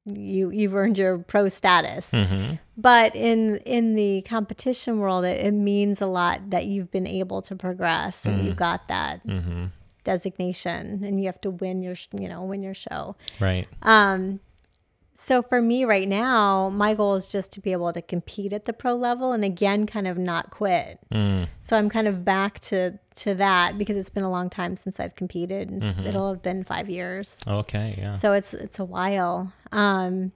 [0.05, 2.09] you you've earned your pro status.
[2.11, 2.55] Mm-hmm.
[2.77, 7.41] But in in the competition world, it, it, means a lot that you've been able
[7.43, 8.47] to progress and mm-hmm.
[8.47, 9.25] you got that.
[9.25, 9.65] Mm-hmm.
[10.03, 14.39] designation and you have to win your you know win your show right um
[15.23, 18.63] so for me right now, my goal is just to be able to compete at
[18.63, 20.99] the pro level and again kind of not quit.
[21.13, 21.47] Mm.
[21.61, 24.99] So I'm kind of back to to that because it's been a long time since
[24.99, 25.69] I've competed.
[25.69, 26.07] Mm-hmm.
[26.07, 27.43] It'll have been 5 years.
[27.47, 28.15] Okay, yeah.
[28.15, 29.53] So it's it's a while.
[29.71, 30.31] Um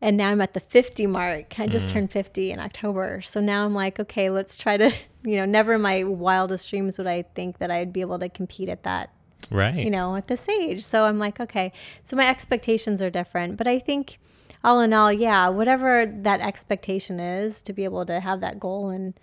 [0.00, 1.58] and now I'm at the 50 mark.
[1.58, 1.90] I just mm.
[1.90, 3.20] turned 50 in October.
[3.22, 4.92] So now I'm like, okay, let's try to,
[5.24, 8.28] you know, never in my wildest dreams would I think that I'd be able to
[8.28, 9.10] compete at that
[9.50, 9.74] right.
[9.74, 10.84] you know at this age.
[10.84, 11.72] So i'm like okay.
[12.02, 14.18] So my expectations are different but i think
[14.62, 18.88] all in all yeah whatever that expectation is to be able to have that goal
[18.88, 19.14] and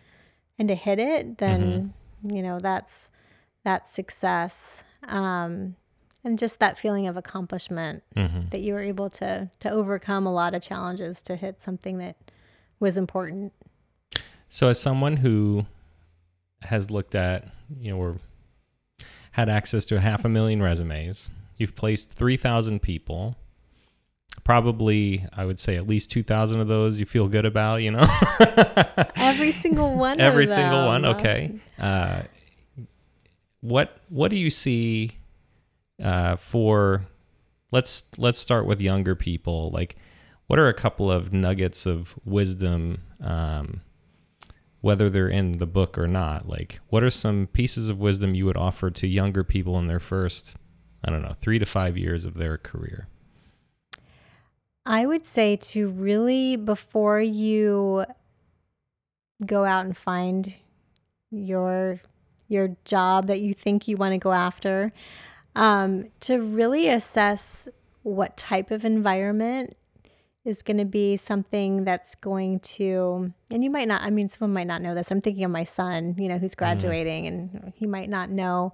[0.59, 2.35] and to hit it then mm-hmm.
[2.35, 3.09] you know that's
[3.63, 4.83] that success.
[5.07, 5.75] Um
[6.23, 8.49] and just that feeling of accomplishment mm-hmm.
[8.51, 12.15] that you were able to to overcome a lot of challenges to hit something that
[12.79, 13.53] was important.
[14.49, 15.65] So as someone who
[16.61, 17.47] has looked at
[17.79, 18.17] you know we're
[19.31, 21.29] had access to a half a million resumes.
[21.57, 23.35] You've placed 3,000 people.
[24.43, 28.07] Probably, I would say at least 2,000 of those you feel good about, you know?
[29.15, 31.59] Every single one Every single one, okay.
[31.77, 32.23] Uh,
[33.61, 35.11] what what do you see
[36.03, 37.03] uh, for
[37.71, 39.95] let's let's start with younger people like
[40.47, 43.81] what are a couple of nuggets of wisdom um,
[44.81, 46.49] whether they're in the book or not.
[46.49, 49.99] Like, what are some pieces of wisdom you would offer to younger people in their
[49.99, 50.55] first,
[51.03, 53.07] I don't know, three to five years of their career?
[54.85, 58.05] I would say to really, before you
[59.45, 60.53] go out and find
[61.29, 61.99] your
[62.47, 64.91] your job that you think you want to go after,
[65.55, 67.69] um, to really assess
[68.03, 69.77] what type of environment
[70.43, 74.53] is going to be something that's going to, and you might not, I mean, someone
[74.53, 75.11] might not know this.
[75.11, 76.59] I'm thinking of my son, you know, who's mm-hmm.
[76.59, 77.63] graduating mm.
[77.63, 78.73] and he might not know.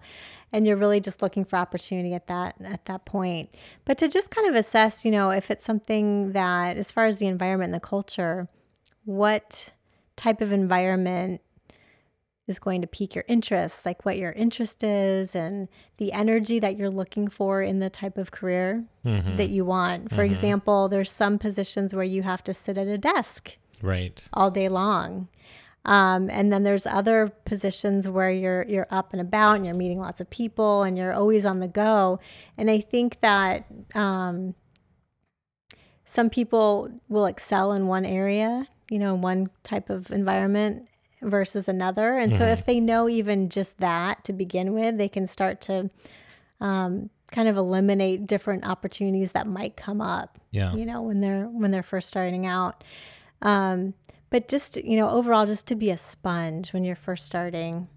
[0.53, 3.53] And you're really just looking for opportunity at that, at that point.
[3.84, 7.17] But to just kind of assess, you know, if it's something that, as far as
[7.17, 8.47] the environment and the culture,
[9.03, 9.73] what
[10.15, 11.41] type of environment
[12.48, 15.68] is going to pique your interest, like what your interest is and
[15.98, 19.36] the energy that you're looking for in the type of career mm-hmm.
[19.36, 20.10] that you want.
[20.10, 20.34] For mm-hmm.
[20.34, 24.70] example, there's some positions where you have to sit at a desk right all day
[24.70, 25.28] long.
[25.86, 30.00] Um, and then there's other positions where you're you're up and about and you're meeting
[30.00, 32.20] lots of people and you're always on the go.
[32.58, 34.54] And I think that um,
[36.06, 40.88] some people will excel in one area, you know, one type of environment,
[41.22, 42.18] versus another.
[42.18, 42.39] And mm-hmm.
[42.39, 45.89] so if they know even just that to begin with, they can start to
[46.61, 50.74] um, kind of eliminate different opportunities that might come up Yeah.
[50.74, 52.84] you know when they're when they're first starting out
[53.41, 53.93] um,
[54.30, 57.89] but just you know overall just to be a sponge when you're first starting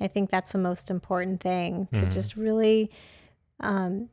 [0.00, 2.12] i think that's the most important thing to Mhm.
[2.12, 2.90] just really
[3.60, 4.08] um,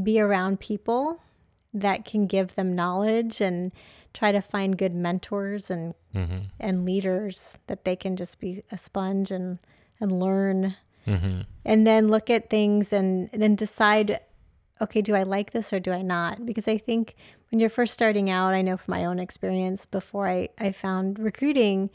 [0.00, 1.20] be around people
[1.74, 3.72] that can give them knowledge and
[4.12, 6.38] try to find good mentors and Mm-hmm.
[6.58, 9.60] and leaders that they can just be a sponge and
[10.00, 10.74] and learn.
[11.06, 11.42] Mm-hmm.
[11.64, 14.18] and then look at things and then decide
[14.80, 16.44] okay do i like this or do i not?
[16.44, 17.14] Because i think
[17.50, 21.18] when you're first starting out i know from my own experience before i, I found
[21.20, 21.90] recruiting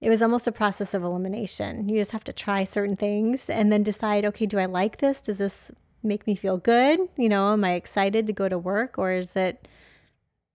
[0.00, 1.88] it was almost a process of elimination.
[1.88, 5.20] You just have to try certain things and then decide okay do i like this?
[5.20, 5.70] Does this
[6.02, 6.98] make me feel good?
[7.16, 9.68] You know am i excited to go to work or is it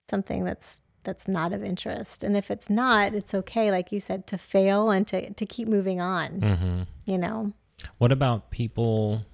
[0.10, 4.26] something that's that's not of interest and if it's not it's okay like you said
[4.28, 6.82] to fail and to, to keep moving on Mm-hmm.
[7.06, 7.54] you know
[7.98, 9.26] What about people?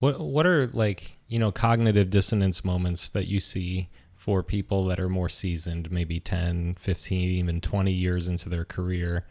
[0.00, 4.98] What What are like you know cognitive dissonance moments that you see for people that
[4.98, 9.26] are more seasoned, maybe 10, 15, even 20 years into their career?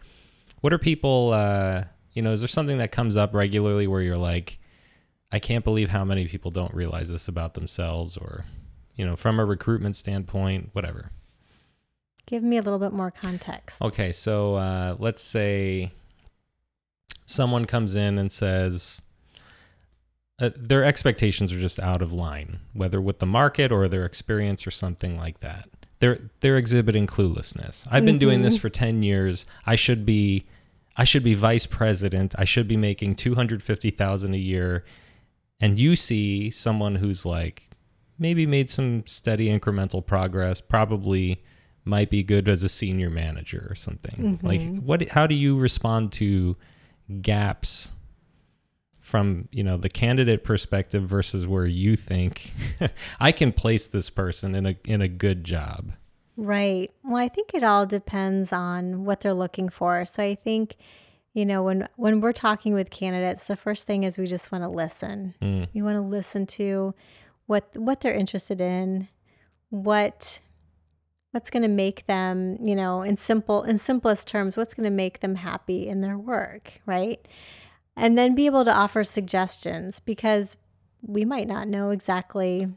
[0.62, 4.18] What are people, uh, you know, is there something that comes up regularly where you're
[4.18, 4.60] like,
[5.32, 8.46] I can't believe how many people don't realize this about themselves or,
[8.96, 11.12] you know, from a recruitment standpoint, whatever?
[12.26, 13.82] Give me a little bit more context.
[13.82, 15.92] Okay, so uh, let's say
[17.26, 19.02] someone comes in and says
[20.40, 24.66] uh, their expectations are just out of line, whether with the market or their experience
[24.66, 25.70] or something like that.
[26.00, 27.88] They're they're exhibiting cluelessness.
[27.90, 28.62] I've been doing this Mhm.
[28.62, 29.46] for ten years.
[29.66, 30.46] I should be
[30.98, 32.36] I should be vice president.
[32.38, 34.84] I should be making two hundred fifty thousand a year.
[35.62, 37.70] And you see someone who's like
[38.20, 41.42] maybe made some steady incremental progress, probably
[41.86, 44.40] might be good as a senior manager or something.
[44.42, 44.84] Like Mhm.
[44.84, 46.56] what how do you respond to
[47.22, 47.92] gaps
[49.02, 52.54] from, you know, the candidate perspective versus where you think
[53.20, 55.92] I can place this person in a in a good job?
[56.36, 56.92] Right.
[57.04, 60.04] Well, I think it all depends on what they're looking for.
[60.06, 60.78] So I think,
[61.34, 64.64] you know, when when we're talking with candidates, the first thing is we just want
[64.64, 65.36] to listen.
[65.42, 66.96] Mm, You want to listen to
[67.46, 69.10] what what they're interested in,
[69.70, 70.40] what
[71.34, 74.96] what's going to make them, you know, in simple in simplest terms, what's going to
[74.96, 77.28] make them happy in their work, right?
[77.96, 80.58] And then be able to offer suggestions because
[81.02, 82.68] we might not know exactly,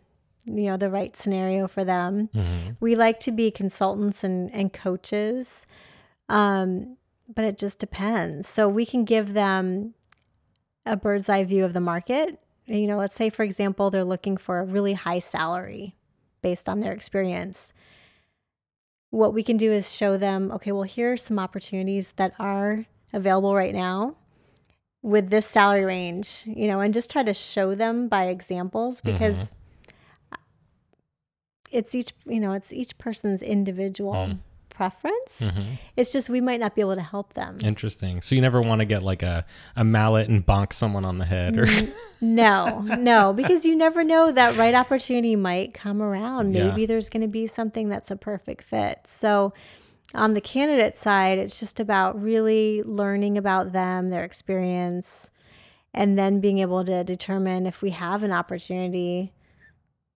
[0.47, 2.31] you know, the right scenario for them.
[2.35, 2.77] mhm.
[2.81, 5.67] We like to be consultants and, and coaches,
[6.31, 6.97] um,
[7.33, 8.49] but it just depends.
[8.49, 9.93] So we can give them
[10.87, 12.39] a bird's eye view of the market.
[12.65, 15.95] You know, let's say, for example, they're looking for a really high salary
[16.41, 17.75] based on their experience.
[19.17, 22.85] What we can do is show them, okay, well, here are some opportunities that are
[23.15, 24.17] available right now
[25.01, 29.53] with this salary range, you know, and just try to show them by examples because
[31.71, 34.39] it's each, you know, it's each person's individual Mm.
[34.77, 35.41] Preference.
[35.41, 35.79] Mhm.
[35.97, 37.57] It's just we might not be able to help them.
[37.65, 38.21] Interesting.
[38.21, 41.25] So you never want to get like a, a mallet and bonk someone on the
[41.25, 41.67] head or
[42.21, 46.55] no, no, because you never know that right opportunity might come around.
[46.55, 46.69] Yeah.
[46.69, 49.01] Maybe there's going to be something that's a perfect fit.
[49.07, 49.55] So,
[50.15, 55.31] on the candidate side, it's just about really learning about them, their experience,
[55.93, 59.33] and then being able to determine if we have an opportunity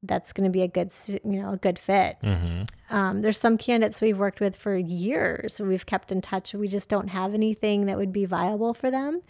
[0.03, 2.17] that's going to be a good, you know, a good fit.
[2.23, 2.69] Mhm.
[2.89, 5.61] Um, there's some candidates we've worked with for years.
[5.61, 6.55] We've kept in touch.
[6.55, 9.21] We just don't have anything that would be viable for them,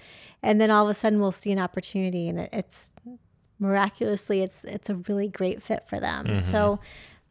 [0.42, 2.90] and then all of a sudden we'll see an opportunity, and it, it's
[3.58, 6.26] miraculously it's it's a really great fit for them.
[6.26, 6.40] Mhm.
[6.50, 6.80] So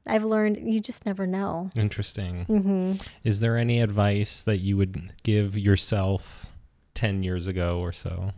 [0.05, 1.71] I've learned you just never know.
[1.75, 2.45] Interesting.
[2.45, 6.45] hmm Is there any advice that you would give yourself
[6.95, 8.31] 10 years ago or so?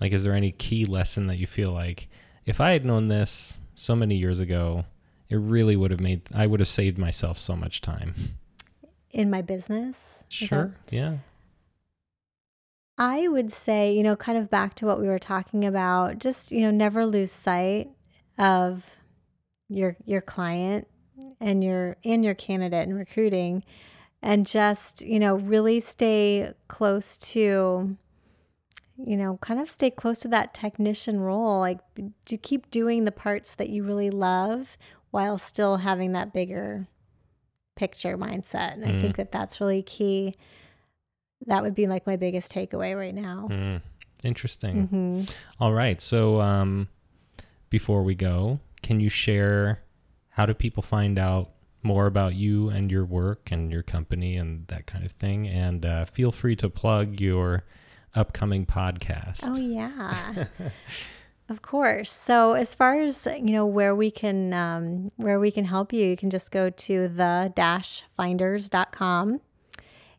[0.00, 2.08] Like, is there any key lesson that you feel like
[2.44, 4.84] if I had known this so many years ago,
[5.28, 8.38] it really would have made, I would have saved myself so much time?
[9.10, 10.74] In my business, is that- Sure.
[10.90, 11.18] Yeah.
[12.98, 16.50] I would say, you know, kind of back to what we were talking about, just,
[16.50, 17.90] you know, never lose sight
[18.38, 18.82] of
[19.68, 20.86] your your client
[21.40, 23.62] and your and your candidate in recruiting
[24.22, 27.96] and just, you know, really stay close to
[28.98, 31.80] you know, kind of stay close to that technician role, like
[32.24, 34.76] to keep doing the parts that you really love
[35.10, 36.86] while still having that bigger
[37.74, 38.72] picture mindset.
[38.74, 39.00] And I Mm.
[39.00, 40.34] think that that's really key.
[41.46, 43.48] That would be like my biggest takeaway right now.
[43.50, 43.82] Mm.
[44.24, 44.86] Interesting.
[44.86, 45.24] hmm
[45.60, 46.00] All right.
[46.00, 46.88] So, um,
[47.68, 49.82] before we go, can you share
[50.30, 51.50] how do people find out
[51.82, 55.46] more about you and your work and your company and that kind of thing?
[55.46, 57.64] And uh, feel free to plug your
[58.16, 59.40] upcoming podcast.
[59.44, 60.46] Oh yeah.
[61.48, 62.10] Of course.
[62.10, 66.04] So as far as you know, where we can um, where we can help you,
[66.04, 69.40] you can just go to the dash finders.com.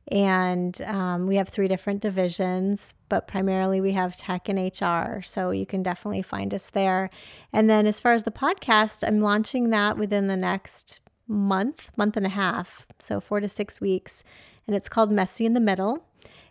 [0.10, 5.22] And um, we have three different divisions, but primarily we have tech and HR.
[5.22, 7.10] So you can definitely find us there.
[7.52, 12.16] And then as far as the podcast, I'm launching that within the next month, month
[12.16, 12.86] and a half.
[13.00, 14.24] So four to six weeks.
[14.66, 16.06] And it's called Messy in the Middle.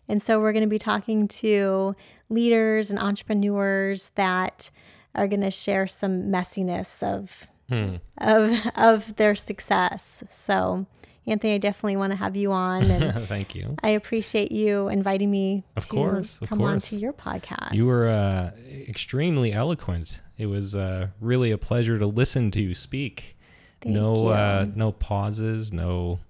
[0.08, 1.96] And so we're going to be talking to
[2.28, 4.70] leaders and entrepreneurs that
[5.14, 7.96] are going to share some messiness of hmm.
[8.18, 10.22] of of their success.
[10.30, 10.86] So,
[11.26, 12.90] Anthony, I definitely want to have you on.
[12.90, 13.76] And Thank you.
[13.82, 16.70] I appreciate you inviting me of to course, of come course.
[16.70, 17.72] on to your podcast.
[17.72, 18.50] You were uh,
[18.88, 20.20] extremely eloquent.
[20.38, 23.36] It was uh, really a pleasure to listen to you speak.
[23.80, 26.20] Thank no, uh, no pauses, no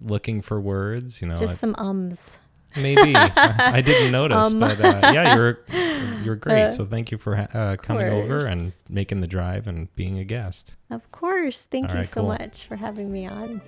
[0.00, 1.20] looking for words.
[1.20, 2.38] You know, just some ums.
[2.76, 3.30] Maybe I,
[3.76, 5.60] I didn't notice, um, but uh, yeah, you're
[6.22, 6.64] you're great.
[6.64, 10.24] Uh, so thank you for uh, coming over and making the drive and being a
[10.24, 10.74] guest.
[10.90, 12.28] Of course, thank All you right, so cool.
[12.28, 13.60] much for having me on.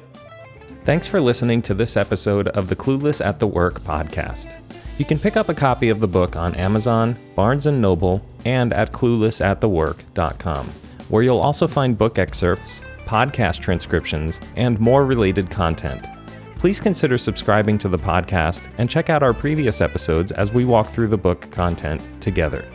[0.84, 4.54] Thanks for listening to this episode of the Clueless at the Work podcast.
[4.98, 8.72] You can pick up a copy of the book on Amazon, Barnes & Noble, and
[8.72, 10.66] at cluelessatthework.com,
[11.08, 16.06] where you'll also find book excerpts, podcast transcriptions, and more related content
[16.64, 20.88] please consider subscribing to the podcast and check out our previous episodes as we walk
[20.88, 22.73] through the book content together.